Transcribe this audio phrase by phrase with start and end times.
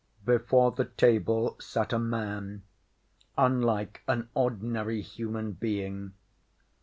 [0.25, 2.63] Before the table sat a man,
[3.37, 6.13] unlike an ordinary human being.